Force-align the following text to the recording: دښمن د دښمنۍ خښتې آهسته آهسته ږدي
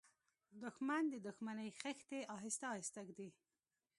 دښمن 0.61 1.03
د 1.09 1.15
دښمنۍ 1.27 1.69
خښتې 1.79 2.19
آهسته 2.35 2.65
آهسته 2.75 2.99
ږدي 3.07 3.29